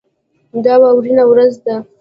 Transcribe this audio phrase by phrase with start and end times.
[0.63, 1.75] دا واورینه ورځ ده.